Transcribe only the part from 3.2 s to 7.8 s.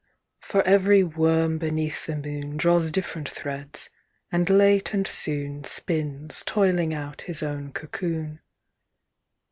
threads, and late and soon Spins, toiling out his own